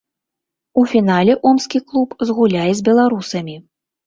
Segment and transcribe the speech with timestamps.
[0.81, 3.55] У фінале омскі клуб згуляе з беларусамі.